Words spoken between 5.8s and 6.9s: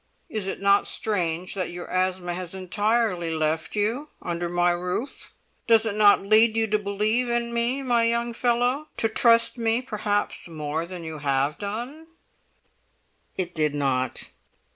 it not lead you to